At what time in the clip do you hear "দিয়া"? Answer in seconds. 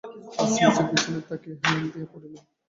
1.91-2.07